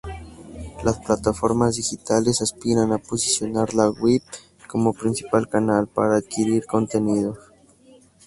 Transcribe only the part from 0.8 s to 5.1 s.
Las plataformas digitales aspiran a posicionar la web como